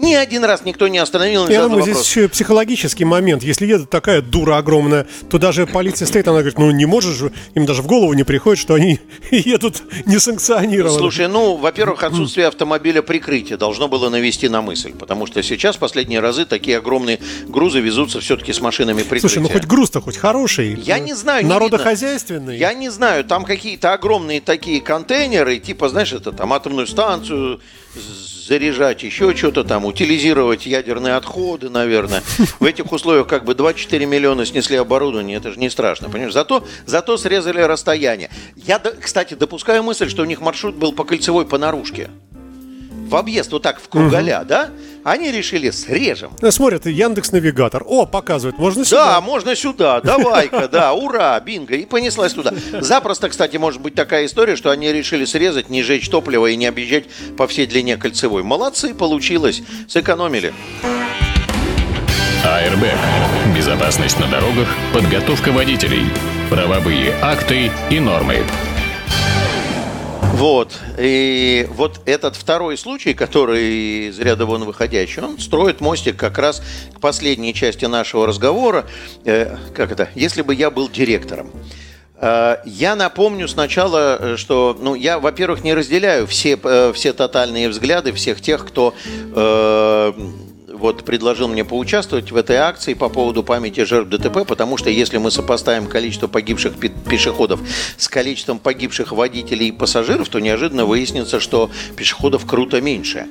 [0.00, 1.46] Ни один раз никто не остановил.
[1.48, 3.42] Я думаю, здесь еще психологический момент.
[3.42, 7.32] Если едет такая дура огромная, то даже полиция стоит, она говорит, ну не можешь же,
[7.54, 8.98] им даже в голову не приходит, что они
[9.30, 10.98] едут несанкционированно.
[10.98, 16.20] Слушай, ну, во-первых, отсутствие автомобиля прикрытия должно было навести на мысль, потому что сейчас последние
[16.20, 19.28] разы такие огромные грузы везутся все-таки с машинами прикрытия.
[19.28, 20.80] Слушай, ну хоть груз-то хоть хороший.
[20.80, 21.46] Я не знаю.
[21.46, 22.56] Народохозяйственный.
[22.56, 27.60] Я не знаю, там какие-то огромные такие контейнеры, типа, знаешь, это там атомную станцию
[27.94, 32.22] заряжать, еще что-то там, утилизировать ядерные отходы, наверное.
[32.58, 36.32] В этих условиях как бы 24 миллиона снесли оборудование, это же не страшно, понимаешь?
[36.32, 38.30] Зато, зато срезали расстояние.
[38.56, 42.10] Я, кстати, допускаю мысль, что у них маршрут был по кольцевой по наружке
[43.10, 44.48] в объезд вот так в кругаля, угу.
[44.48, 44.70] да?
[45.02, 46.32] Они решили, срежем.
[46.40, 47.82] Ну, смотрят, Яндекс Навигатор.
[47.86, 49.06] О, показывает, можно сюда.
[49.06, 51.74] Да, можно сюда, давай-ка, да, ура, бинго.
[51.74, 52.52] И понеслась туда.
[52.80, 56.66] Запросто, кстати, может быть такая история, что они решили срезать, не жечь топливо и не
[56.66, 57.04] объезжать
[57.36, 58.42] по всей длине кольцевой.
[58.42, 60.52] Молодцы, получилось, сэкономили.
[62.44, 62.84] АРБ.
[63.56, 66.06] Безопасность на дорогах, подготовка водителей,
[66.48, 68.38] правовые акты и нормы.
[70.40, 70.72] Вот.
[70.98, 76.62] И вот этот второй случай, который из ряда вон выходящий, он строит мостик как раз
[76.94, 78.86] к последней части нашего разговора.
[79.26, 80.08] Э, как это?
[80.14, 81.50] Если бы я был директором.
[82.16, 88.14] Э, я напомню сначала, что, ну, я, во-первых, не разделяю все, э, все тотальные взгляды
[88.14, 90.12] всех тех, кто э,
[90.80, 95.18] вот предложил мне поучаствовать в этой акции по поводу памяти жертв ДТП, потому что если
[95.18, 96.72] мы сопоставим количество погибших
[97.08, 97.60] пешеходов
[97.96, 103.26] с количеством погибших водителей и пассажиров, то неожиданно выяснится, что пешеходов круто меньше.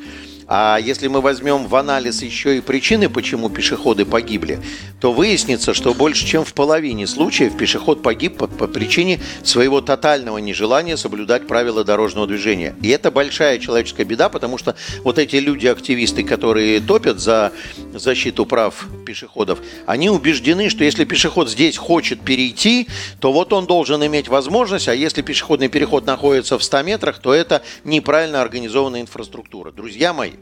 [0.52, 4.60] А если мы возьмем в анализ еще и причины, почему пешеходы погибли,
[5.00, 10.40] то выяснится, что больше чем в половине случаев пешеход погиб по, по причине своего тотального
[10.40, 12.76] нежелания соблюдать правила дорожного движения.
[12.82, 17.52] И это большая человеческая беда, потому что вот эти люди-активисты, которые топят за
[17.94, 22.88] защиту прав пешеходов, они убеждены, что если пешеход здесь хочет перейти,
[23.20, 27.36] то вот он должен иметь возможность, а если пешеходный переход находится в 100 метрах, то
[27.36, 29.72] это неправильно организованная инфраструктура.
[29.72, 30.39] Друзья мои,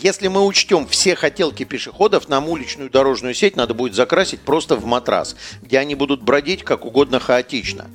[0.00, 4.84] если мы учтем все хотелки пешеходов, нам уличную дорожную сеть надо будет закрасить просто в
[4.84, 7.86] матрас, где они будут бродить как угодно хаотично.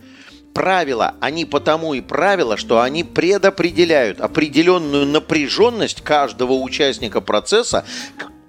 [0.54, 7.86] Правила, они потому и правила, что они предопределяют определенную напряженность каждого участника процесса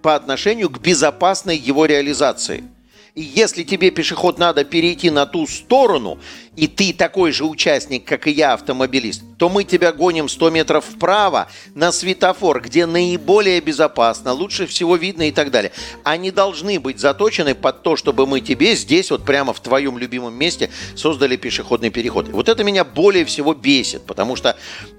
[0.02, 2.64] по отношению к безопасной его реализации–
[3.14, 6.18] и если тебе, пешеход, надо перейти на ту сторону,
[6.56, 10.84] и ты такой же участник, как и я, автомобилист, то мы тебя гоним 100 метров
[10.84, 15.72] вправо на светофор, где наиболее безопасно, лучше всего видно и так далее.
[16.04, 20.34] Они должны быть заточены под то, чтобы мы тебе здесь, вот прямо в твоем любимом
[20.34, 22.28] месте, создали пешеходный переход.
[22.28, 24.56] Вот это меня более всего бесит, потому что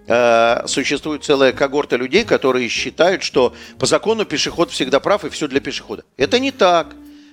[0.08, 5.48] э, существует целая когорта людей, которые считают, что по закону пешеход всегда прав и все
[5.48, 6.04] для пешехода.
[6.18, 6.88] Это не так.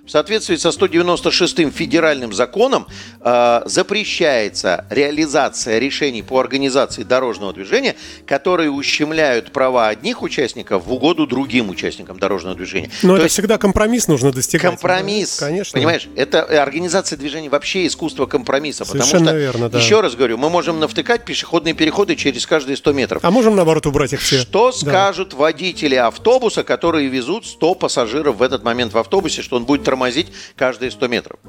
[0.09, 2.87] В соответствии со 196-м федеральным законом
[3.21, 7.95] э, запрещается реализация решений по организации дорожного движения,
[8.27, 12.91] которые ущемляют права одних участников в угоду другим участникам дорожного движения.
[13.03, 14.71] Но То это есть, всегда компромисс нужно достигать.
[14.71, 15.49] Компромисс, да?
[15.49, 15.79] конечно.
[15.79, 18.87] Понимаешь, это организация движения вообще искусство компромисса.
[18.87, 19.79] Совершенно потому что, верно, да.
[19.79, 23.21] Еще раз говорю, мы можем навтыкать пешеходные переходы через каждые 100 метров.
[23.23, 24.39] А можем, наоборот, убрать их все.
[24.39, 24.79] Что да.
[24.79, 29.85] скажут водители автобуса, которые везут 100 пассажиров в этот момент в автобусе, что он будет
[29.85, 31.41] тормозить тормозить каждые 100 метров.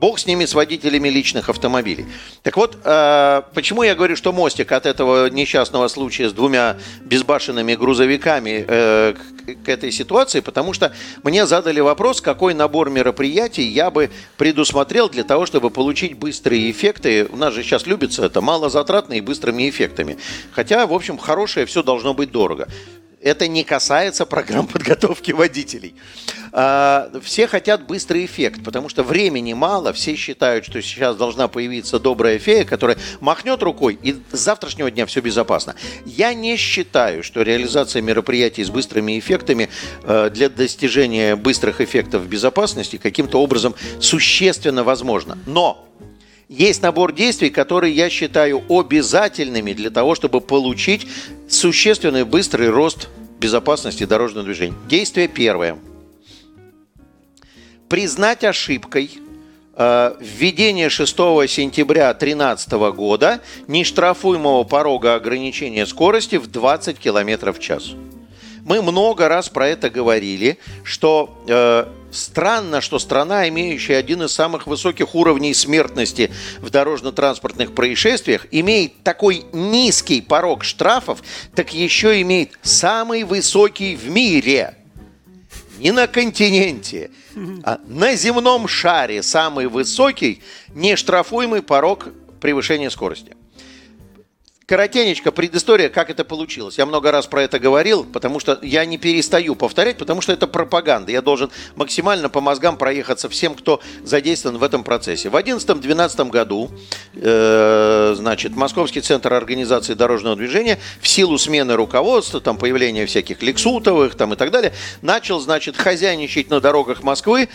[0.00, 2.06] Бог с ними, с водителями личных автомобилей.
[2.44, 7.74] Так вот, э, почему я говорю, что мостик от этого несчастного случая с двумя безбашенными
[7.74, 10.38] грузовиками э, к, к этой ситуации?
[10.38, 10.92] Потому что
[11.24, 17.26] мне задали вопрос, какой набор мероприятий я бы предусмотрел для того, чтобы получить быстрые эффекты.
[17.32, 20.16] У нас же сейчас любится это малозатратно и быстрыми эффектами.
[20.52, 22.68] Хотя, в общем, хорошее все должно быть дорого
[23.22, 25.94] это не касается программ подготовки водителей.
[26.52, 29.92] А, все хотят быстрый эффект, потому что времени мало.
[29.92, 35.06] Все считают, что сейчас должна появиться добрая фея, которая махнет рукой, и с завтрашнего дня
[35.06, 35.74] все безопасно.
[36.04, 39.68] Я не считаю, что реализация мероприятий с быстрыми эффектами
[40.04, 45.38] э, для достижения быстрых эффектов безопасности каким-то образом существенно возможно.
[45.46, 45.87] Но
[46.48, 51.06] есть набор действий, которые я считаю обязательными для того, чтобы получить
[51.48, 53.08] существенный быстрый рост
[53.38, 54.74] безопасности дорожного движения.
[54.88, 55.78] Действие первое.
[57.88, 59.10] Признать ошибкой
[59.74, 61.14] э, введение 6
[61.48, 67.92] сентября 2013 года нештрафуемого порога ограничения скорости в 20 км в час.
[68.64, 74.66] Мы много раз про это говорили, что э, Странно, что страна, имеющая один из самых
[74.66, 81.22] высоких уровней смертности в дорожно-транспортных происшествиях, имеет такой низкий порог штрафов,
[81.54, 84.74] так еще имеет самый высокий в мире.
[85.78, 87.10] Не на континенте,
[87.62, 90.42] а на земном шаре самый высокий
[90.74, 92.08] нештрафуемый порог
[92.40, 93.37] превышения скорости.
[94.68, 96.76] Коротенечко, предыстория, как это получилось.
[96.76, 100.46] Я много раз про это говорил, потому что я не перестаю повторять, потому что это
[100.46, 101.10] пропаганда.
[101.10, 105.30] Я должен максимально по мозгам проехаться всем, кто задействован в этом процессе.
[105.30, 106.70] В 2011-2012 году,
[107.14, 114.16] э, значит, Московский центр организации дорожного движения в силу смены руководства, там появления всяких лексутовых
[114.16, 117.48] там и так далее, начал, значит, хозяйничать на дорогах Москвы,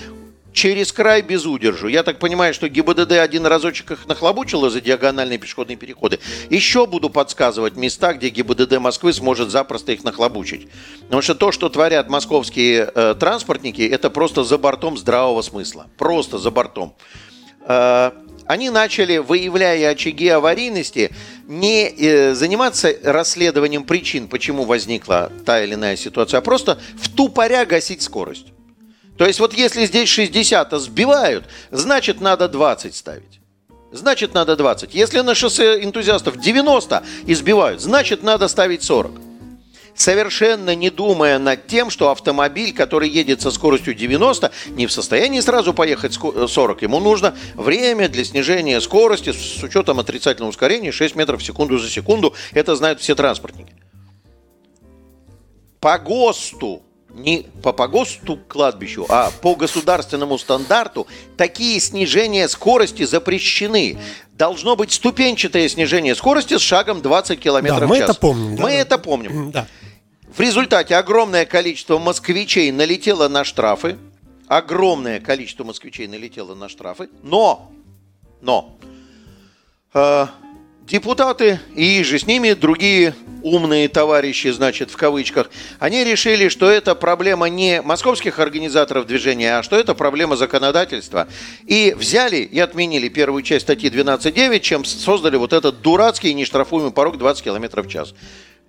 [0.54, 1.88] через край без удержу.
[1.88, 6.20] Я так понимаю, что ГИБДД один разочек их нахлобучило за диагональные пешеходные переходы.
[6.50, 10.68] Еще буду подсказывать места, где ГИБДД Москвы сможет запросто их нахлобучить.
[11.02, 15.88] Потому что то, что творят московские э, транспортники, это просто за бортом здравого смысла.
[15.98, 16.96] Просто за бортом.
[17.68, 18.12] Э,
[18.46, 21.12] они начали, выявляя очаги аварийности,
[21.48, 27.66] не э, заниматься расследованием причин, почему возникла та или иная ситуация, а просто в тупоря
[27.66, 28.48] гасить скорость.
[29.18, 33.40] То есть вот если здесь 60 сбивают, значит надо 20 ставить.
[33.92, 34.96] Значит надо 20.
[34.96, 39.12] Если на шоссе энтузиастов 90 избивают, значит надо ставить 40.
[39.96, 45.40] Совершенно не думая над тем, что автомобиль, который едет со скоростью 90, не в состоянии
[45.40, 46.82] сразу поехать 40.
[46.82, 51.90] Ему нужно время для снижения скорости с учетом отрицательного ускорения 6 метров в секунду за
[51.90, 52.34] секунду.
[52.54, 53.74] Это знают все транспортники.
[55.80, 56.82] По ГОСТу
[57.14, 63.98] не по погосту кладбищу, а по государственному стандарту такие снижения скорости запрещены.
[64.34, 67.90] Должно быть ступенчатое снижение скорости с шагом 20 км да, в час.
[67.90, 68.52] Мы это помним.
[68.52, 69.52] Мы да, это помним.
[69.52, 69.68] Да.
[70.36, 73.98] В результате огромное количество москвичей налетело на штрафы.
[74.48, 77.10] Огромное количество москвичей налетело на штрафы.
[77.22, 77.72] Но,
[78.42, 78.76] но,
[79.94, 80.28] э,
[80.88, 86.96] депутаты и же с ними другие умные товарищи, значит, в кавычках, они решили, что это
[86.96, 91.28] проблема не московских организаторов движения, а что это проблема законодательства.
[91.66, 97.18] И взяли и отменили первую часть статьи 12.9, чем создали вот этот дурацкий нештрафуемый порог
[97.18, 98.14] 20 км в час.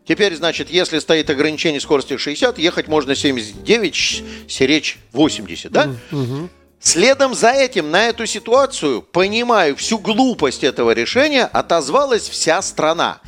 [0.07, 5.95] Теперь, значит, если стоит ограничение скорости 60, ехать можно 79, серечь 80, да?
[6.13, 6.51] Угу.
[6.81, 13.21] Следом за этим на эту ситуацию, понимаю всю глупость этого решения, отозвалась вся страна.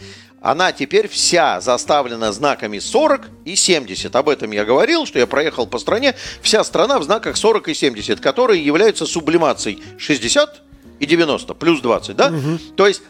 [0.42, 4.14] Она теперь вся заставлена знаками 40 и 70.
[4.14, 6.14] Об этом я говорил, что я проехал по стране.
[6.42, 10.62] Вся страна в знаках 40 и 70, которые являются сублимацией 60
[11.00, 12.28] и 90, плюс 20, да?
[12.28, 12.58] Угу.
[12.76, 13.02] То есть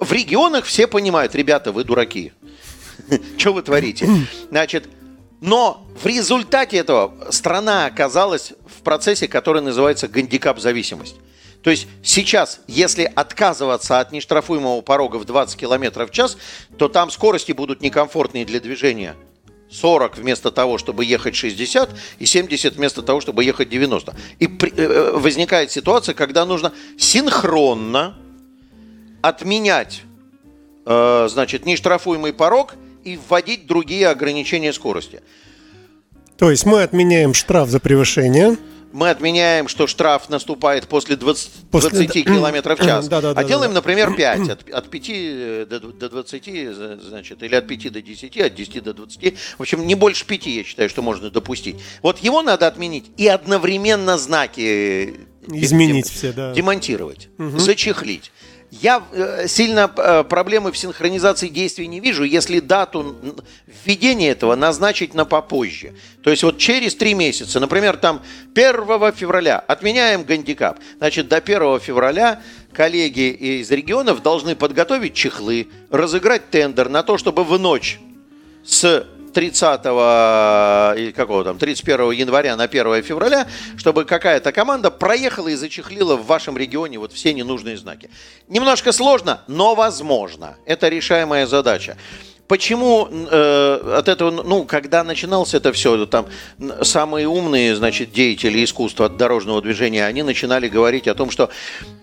[0.00, 2.32] в регионах все понимают, ребята, вы дураки.
[3.38, 4.08] Что вы творите?
[4.50, 4.88] Значит,
[5.44, 11.16] но в результате этого страна оказалась в процессе, который называется гандикап-зависимость.
[11.60, 16.38] То есть сейчас, если отказываться от нештрафуемого порога в 20 км в час,
[16.78, 19.16] то там скорости будут некомфортные для движения.
[19.70, 24.14] 40 вместо того, чтобы ехать 60, и 70 вместо того, чтобы ехать 90.
[24.38, 28.16] И при, э, э, возникает ситуация, когда нужно синхронно
[29.20, 30.04] отменять,
[30.86, 35.22] э, значит, нештрафуемый порог и вводить другие ограничения скорости.
[36.38, 38.56] То есть мы отменяем штраф за превышение.
[38.92, 41.90] Мы отменяем, что штраф наступает после 20, после...
[41.90, 43.08] 20 километров в час.
[43.08, 44.48] Да, да, а да, делаем, да, например, 5.
[44.48, 48.82] От, от 5 э, до, до 20, значит, или от 5 до 10, от 10
[48.84, 49.38] до 20.
[49.58, 51.76] В общем, не больше 5, я считаю, что можно допустить.
[52.02, 56.52] Вот его надо отменить и одновременно знаки изменить дем, все, да.
[56.52, 57.58] Демонтировать, угу.
[57.58, 58.30] зачехлить.
[58.80, 63.16] Я э, сильно э, проблемы в синхронизации действий не вижу, если дату
[63.84, 65.94] введения этого назначить на попозже.
[66.24, 68.20] То есть вот через три месяца, например, там
[68.52, 70.80] 1 февраля отменяем гандикап.
[70.98, 77.44] Значит, до 1 февраля коллеги из регионов должны подготовить чехлы, разыграть тендер на то, чтобы
[77.44, 78.00] в ночь
[78.64, 85.54] с 30 или какого там, 31 января на 1 февраля, чтобы какая-то команда проехала и
[85.54, 88.08] зачехлила в вашем регионе вот все ненужные знаки.
[88.48, 90.56] Немножко сложно, но возможно.
[90.64, 91.96] Это решаемая задача.
[92.46, 96.26] Почему э, от этого, ну, когда начиналось это все, там
[96.82, 101.48] самые умные, значит, деятели искусства от дорожного движения, они начинали говорить о том, что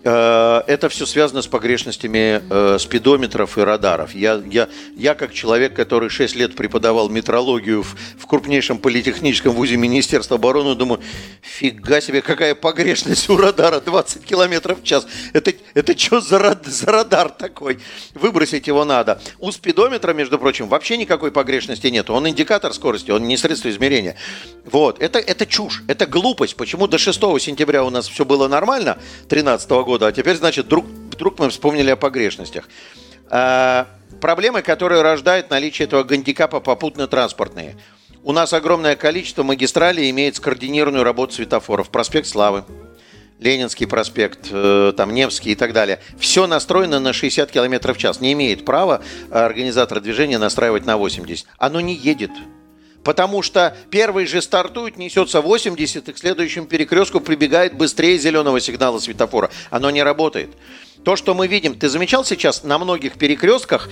[0.02, 4.16] э, это все связано с погрешностями э, спидометров и радаров.
[4.16, 9.76] Я, я, я как человек, который 6 лет преподавал метрологию в, в крупнейшем политехническом вузе
[9.76, 11.00] Министерства обороны, думаю,
[11.40, 15.06] фига себе, какая погрешность у радара 20 километров в час.
[15.32, 17.78] Это, это что за, за радар такой?
[18.14, 19.20] Выбросить его надо.
[19.38, 22.08] У спидометра, между между прочим, вообще никакой погрешности нет.
[22.08, 24.16] Он индикатор скорости, он не средство измерения.
[24.64, 26.56] Вот, это, это чушь, это глупость.
[26.56, 28.94] Почему до 6 сентября у нас все было нормально,
[29.28, 32.66] 2013 года, а теперь, значит, вдруг, вдруг мы вспомнили о погрешностях.
[33.28, 33.86] А,
[34.22, 37.76] проблемы, которые рождают наличие этого гандикапа попутно-транспортные.
[38.24, 41.90] У нас огромное количество магистралей имеет скоординированную работу светофоров.
[41.90, 42.64] Проспект Славы,
[43.42, 46.00] Ленинский проспект, э, там Невский и так далее.
[46.18, 48.20] Все настроено на 60 км в час.
[48.20, 51.46] Не имеет права организатор движения настраивать на 80.
[51.58, 52.30] Оно не едет.
[53.04, 58.98] Потому что первый же стартует, несется 80, и к следующему перекрестку прибегает быстрее зеленого сигнала
[59.00, 59.50] светофора.
[59.70, 60.50] Оно не работает.
[61.04, 63.88] То, что мы видим, ты замечал сейчас на многих перекрестках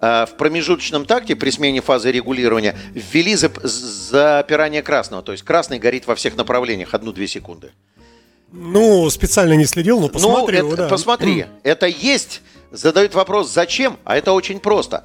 [0.00, 5.24] э, в промежуточном такте при смене фазы регулирования ввели запирание красного.
[5.24, 7.72] То есть красный горит во всех направлениях одну-две секунды.
[8.52, 10.88] Ну, специально не следил, но посмотрел, ну, это, да.
[10.88, 12.42] Посмотри, это есть.
[12.70, 13.98] Задают вопрос, зачем?
[14.04, 15.04] А это очень просто.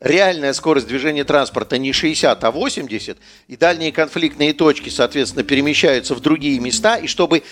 [0.00, 3.18] Реальная скорость движения транспорта не 60, а 80,
[3.48, 7.42] и дальние конфликтные точки, соответственно, перемещаются в другие места, и чтобы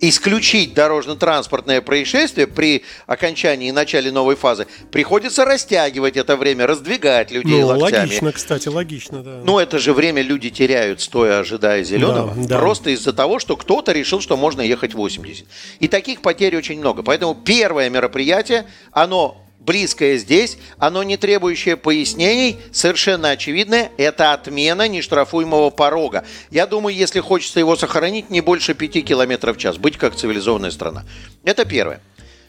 [0.00, 7.60] исключить дорожно-транспортное происшествие при окончании и начале новой фазы, приходится растягивать это время, раздвигать людей
[7.60, 8.06] ну, локтями.
[8.06, 9.40] Логично, кстати, логично, да.
[9.44, 12.58] Ну, это же время люди теряют, стоя ожидая зеленого, да, да.
[12.58, 15.46] просто из-за того, что кто-то решил, что можно ехать 80.
[15.80, 17.02] И таких потерь очень много.
[17.02, 25.70] Поэтому первое мероприятие, оно близкое здесь, оно не требующее пояснений, совершенно очевидное, это отмена нештрафуемого
[25.70, 26.24] порога.
[26.50, 30.70] Я думаю, если хочется его сохранить, не больше 5 км в час, быть как цивилизованная
[30.70, 31.04] страна.
[31.44, 32.00] Это первое.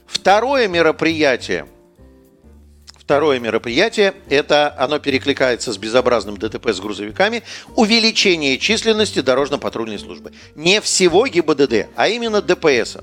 [0.08, 1.68] Второе мероприятие,
[2.98, 7.44] Второе мероприятие, это оно перекликается с безобразным ДТП с грузовиками,
[7.76, 10.32] увеличение численности дорожно-патрульной службы.
[10.56, 13.00] Не всего ГИБДД, а именно ДПС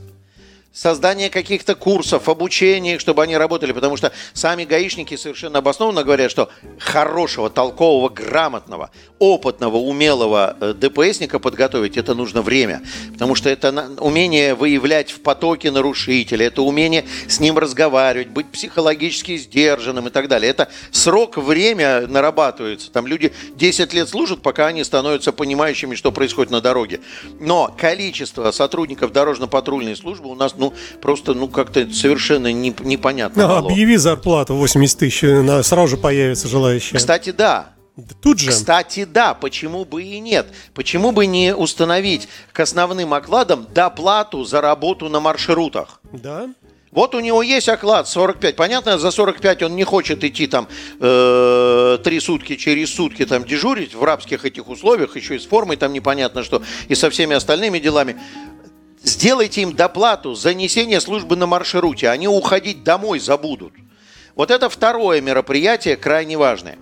[0.79, 6.51] создание каких-то курсов, обучения, чтобы они работали, потому что сами гаишники совершенно обоснованно говорят, что
[6.79, 14.55] хорошего, толкового, грамотного, опытного, умелого э, ДПСника подготовить это нужно время, потому что это умение
[14.55, 20.49] выявлять в потоке нарушителя, это умение с ним разговаривать, быть психологически сдержанным и так далее.
[20.49, 22.93] Это срок, время нарабатывается.
[22.93, 27.01] Там люди 10 лет служат, пока они становятся понимающими, что происходит на дороге.
[27.41, 30.68] Но количество сотрудников дорожно-патрульной службы у нас ну,
[31.01, 33.57] просто, ну, как-то совершенно не, непонятно.
[33.57, 35.21] А, объяви зарплату 80 тысяч,
[35.65, 36.99] сразу же появится желающие.
[36.99, 37.71] Кстати, да,
[38.23, 38.51] Тут же.
[38.51, 40.47] Кстати, да, почему бы и нет?
[40.73, 46.01] Почему бы не установить к основным окладам доплату за работу на маршрутах?
[46.13, 46.49] Да.
[46.91, 48.57] Вот у него есть оклад 45.
[48.57, 50.69] Понятно, за 45 он не хочет идти там
[51.01, 55.77] э, три сутки через сутки там дежурить в рабских этих условиях, еще и с формой
[55.77, 58.17] там непонятно что, и со всеми остальными делами.
[59.03, 62.09] Сделайте им доплату за несение службы на маршруте.
[62.09, 63.73] Они уходить домой забудут.
[64.35, 66.79] Вот это второе мероприятие крайне важное.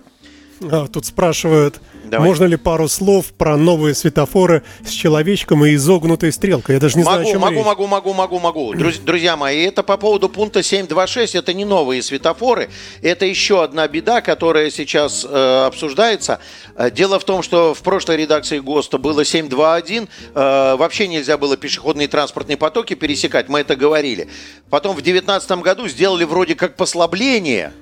[0.61, 1.79] А, тут спрашивают,
[2.09, 2.27] Давай.
[2.27, 6.75] Можно ли пару слов про новые светофоры с человечком и изогнутой стрелкой?
[6.75, 7.65] Я даже не могу, знаю, о чем могу, речь.
[7.65, 8.73] могу, могу, могу, могу.
[9.05, 11.37] Друзья мои, это по поводу пункта 7.2.6.
[11.37, 12.69] Это не новые светофоры.
[13.01, 16.39] Это еще одна беда, которая сейчас э, обсуждается.
[16.75, 20.07] Э, дело в том, что в прошлой редакции ГОСТа было 7.2.1.
[20.33, 23.49] Э, вообще нельзя было пешеходные транспортные потоки пересекать.
[23.49, 24.29] Мы это говорили.
[24.69, 27.73] Потом в 2019 году сделали вроде как послабление–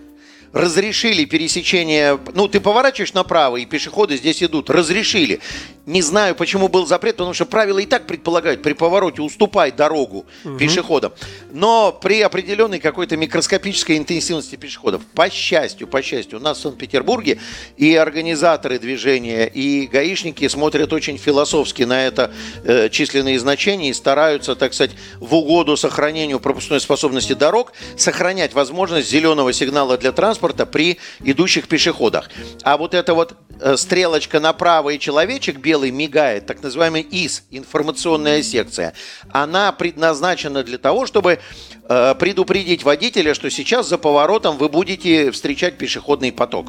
[0.56, 5.42] разрешили пересечение, ну, ты поворачиваешь направо, и пешеходы здесь идут, разрешили.
[5.86, 10.26] Не знаю, почему был запрет, потому что правила и так предполагают при повороте уступай дорогу
[10.46, 10.58] угу.
[10.58, 11.12] пешеходам.
[11.52, 17.38] Но при определенной какой-то микроскопической интенсивности пешеходов, по счастью, по счастью, у нас в Санкт-Петербурге
[17.76, 22.32] и организаторы движения, и гаишники смотрят очень философски на это
[22.64, 29.10] э, численные значения и стараются, так сказать, в угоду сохранению пропускной способности дорог сохранять возможность
[29.10, 32.30] зеленого сигнала для транспорта при идущих пешеходах.
[32.64, 37.44] А вот эта вот э, стрелочка направо и человечек белый белый мигает, так называемый ИС,
[37.52, 38.94] информационная секция,
[39.32, 41.40] она предназначена для того, чтобы
[41.84, 46.68] э, предупредить водителя, что сейчас за поворотом вы будете встречать пешеходный поток.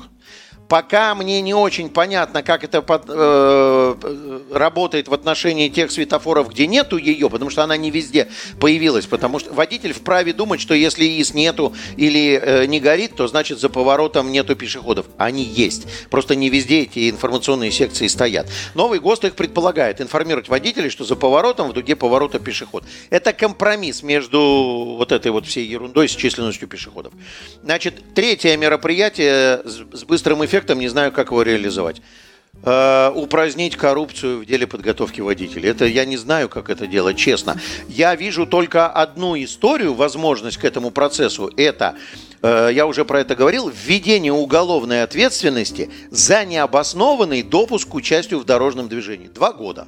[0.69, 6.67] Пока мне не очень понятно, как это под, э, работает в отношении тех светофоров, где
[6.67, 9.07] нету ее, потому что она не везде появилась.
[9.07, 13.61] Потому что водитель вправе думать, что если ИС нету или э, не горит, то значит
[13.61, 15.07] за поворотом нету пешеходов.
[15.19, 15.87] Они есть.
[16.11, 18.49] Просто не везде эти информационные секции стоят.
[18.75, 22.83] Новый ГОСТ их предполагает информировать водителей, что за поворотом в дуге поворота пешеход.
[23.11, 27.13] Это компромисс между вот этой вот всей ерундой с численностью пешеходов.
[27.63, 32.01] Значит, третье мероприятие с быстрым эффектом эффектом, не знаю, как его реализовать.
[32.63, 35.69] э, упразднить коррупцию в деле подготовки водителей.
[35.69, 37.61] Это я не знаю, как это делать, честно.
[37.87, 41.53] Я вижу только одну историю, возможность к этому процессу.
[41.59, 41.97] Это,
[42.41, 48.47] э, я уже про это говорил, введение уголовной ответственности за необоснованный допуск к участию в
[48.47, 49.29] дорожном движении.
[49.29, 49.87] Два года.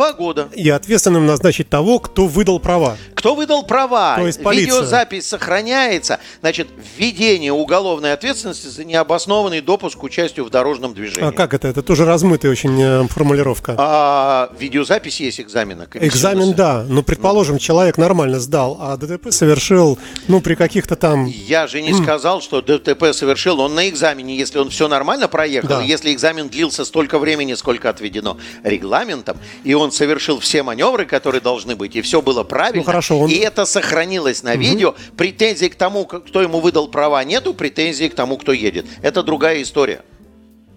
[0.00, 0.48] Два года.
[0.54, 2.96] И ответственным назначить того, кто выдал права.
[3.14, 4.16] Кто выдал права?
[4.16, 4.76] То есть полиция.
[4.76, 6.20] Видеозапись сохраняется.
[6.40, 11.28] Значит, введение уголовной ответственности за необоснованный допуск к участию в дорожном движении.
[11.28, 11.68] А как это?
[11.68, 13.74] Это тоже размытая очень э, формулировка.
[13.76, 15.86] А, видеозапись есть экзамена.
[15.92, 16.82] Экзамен, да.
[16.88, 17.58] Но, предположим, ну.
[17.58, 19.98] человек нормально сдал, а ДТП совершил,
[20.28, 21.26] ну, при каких-то там...
[21.26, 25.68] Я же не сказал, что ДТП совершил он на экзамене, если он все нормально проехал,
[25.68, 25.82] да.
[25.82, 31.76] если экзамен длился столько времени, сколько отведено регламентом, и он совершил все маневры, которые должны
[31.76, 32.80] быть, и все было правильно.
[32.80, 33.30] Ну, хорошо, он...
[33.30, 34.60] И это сохранилось на угу.
[34.60, 34.94] видео.
[35.16, 37.54] Претензий к тому, кто ему выдал права, нету.
[37.54, 38.86] Претензий к тому, кто едет.
[39.02, 40.02] Это другая история.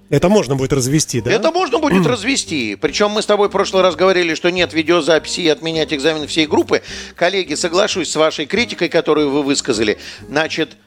[0.10, 1.32] Это можно будет развести, да?
[1.32, 2.76] Это можно будет развести.
[2.76, 6.46] Причем мы с тобой в прошлый раз говорили, что нет видеозаписи и отменять экзамен всей
[6.46, 6.84] группы.
[7.16, 9.98] Коллеги, соглашусь с вашей критикой, которую вы высказали.
[10.28, 10.78] Значит,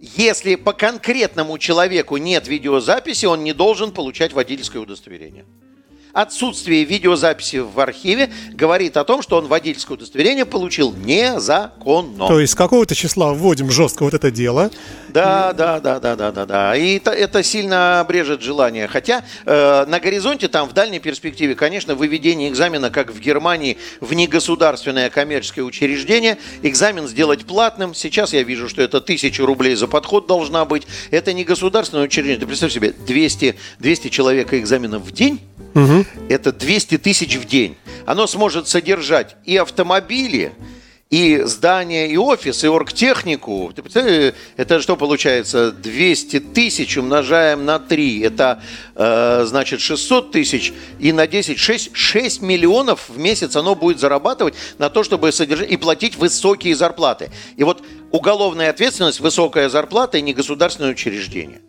[0.00, 5.44] если по конкретному человеку нет видеозаписи, он не должен получать водительское удостоверение.
[6.12, 12.28] Отсутствие видеозаписи в архиве говорит о том, что он водительское удостоверение получил незаконно.
[12.28, 14.70] То есть с какого-то числа вводим жестко вот это дело.
[15.08, 16.76] Да, да, да, да, да, да, да.
[16.76, 18.88] И это, это сильно обрежет желание.
[18.88, 24.12] Хотя э, на горизонте, там в дальней перспективе, конечно, выведение экзамена, как в Германии, в
[24.12, 27.94] негосударственное коммерческое учреждение, экзамен сделать платным.
[27.94, 30.86] Сейчас я вижу, что это тысяча рублей за подход должна быть.
[31.10, 32.40] Это не государственное учреждение.
[32.40, 35.40] Ты представь себе, 200, 200 человек экзаменов в день
[35.74, 36.04] Угу.
[36.28, 37.76] Это 200 тысяч в день.
[38.06, 40.52] Оно сможет содержать и автомобили,
[41.12, 43.70] и здания, и офис, и оргтехнику.
[44.56, 45.70] Это что получается?
[45.70, 48.20] 200 тысяч умножаем на 3.
[48.20, 48.62] Это,
[48.94, 50.72] э, значит, 600 тысяч.
[50.98, 55.70] И на 10, 6, 6 миллионов в месяц оно будет зарабатывать на то, чтобы содержать
[55.70, 57.30] и платить высокие зарплаты.
[57.58, 61.60] И вот уголовная ответственность, высокая зарплата и негосударственное учреждение.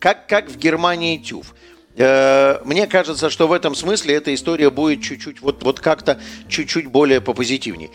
[0.00, 1.54] Как, как в Германии ТЮФ.
[1.98, 6.86] Э, мне кажется, что в этом смысле эта история будет чуть-чуть, вот, вот как-то чуть-чуть
[6.86, 7.90] более попозитивней.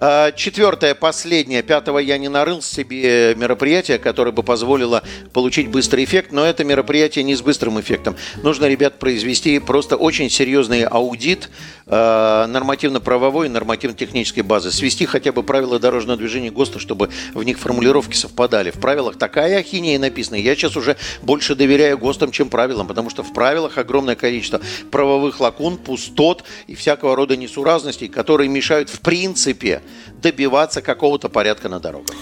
[0.00, 6.30] А, четвертое, последнее, пятого я не нарыл себе мероприятие, которое бы позволило получить быстрый эффект,
[6.30, 8.14] но это мероприятие не с быстрым эффектом.
[8.44, 11.50] Нужно, ребят, произвести просто очень серьезный аудит
[11.86, 14.70] э, нормативно-правовой и нормативно-технической базы.
[14.70, 18.70] Свести хотя бы правила дорожного движения ГОСТа, чтобы в них формулировки совпадали.
[18.70, 20.36] В правилах такая ахинея написана.
[20.36, 24.60] Я сейчас уже больше доверяю ГОСТам, чем правилам, потому что в правилах огромное количество
[24.92, 29.82] правовых лакун, пустот и всякого рода несуразностей, которые мешают в принципе
[30.22, 32.16] добиваться какого-то порядка на дорогах.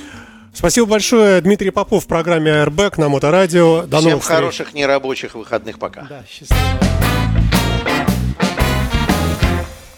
[0.53, 1.41] Спасибо большое.
[1.43, 3.83] Дмитрий Попов в программе Airbag на Моторадио.
[3.83, 4.81] До Всем новых хороших встреч.
[4.83, 5.79] нерабочих выходных.
[5.79, 6.03] Пока.
[6.09, 6.61] Да, счастливо.